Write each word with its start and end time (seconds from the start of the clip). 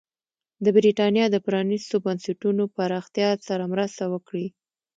د 0.63 0.65
برېټانیا 0.77 1.25
د 1.31 1.35
پرانېستو 1.45 1.95
بنسټونو 2.05 2.63
پراختیا 2.75 3.29
سره 3.47 3.63
مرسته 3.73 4.03
وکړي. 4.13 4.47